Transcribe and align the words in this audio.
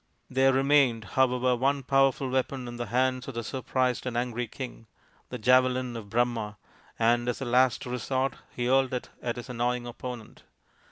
There 0.31 0.51
remained, 0.51 1.03
however, 1.13 1.55
one 1.55 1.83
powerful 1.83 2.27
weapon 2.27 2.67
in 2.67 2.77
the 2.77 2.87
hand 2.87 3.27
of 3.27 3.35
the 3.35 3.43
surprised 3.43 4.07
and 4.07 4.17
angry 4.17 4.47
king 4.47 4.87
the 5.29 5.37
javelin 5.37 5.95
of 5.95 6.09
Brahma 6.09 6.57
and 6.97 7.29
as 7.29 7.39
a 7.39 7.45
last 7.45 7.85
resort 7.85 8.33
he 8.49 8.65
hurled 8.65 8.95
it 8.95 9.11
at 9.21 9.35
his 9.35 9.47
annoying 9.47 9.85
opponent. 9.85 10.41